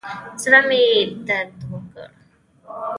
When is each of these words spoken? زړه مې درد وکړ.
زړه 0.41 0.61
مې 0.67 0.83
درد 1.27 1.57
وکړ. 1.71 2.09